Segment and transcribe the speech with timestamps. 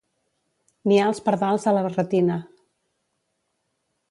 [0.91, 2.39] Niar els pardals a la barretina.